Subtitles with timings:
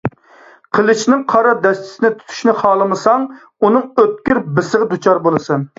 [0.77, 3.29] قىلىچنىڭ قارا دەستىسىنى تۇتۇشنى خالىمىساڭ،
[3.61, 5.69] ئۇنىڭ ئۆتكۈر بىسىغا دۇچار بولىسەن!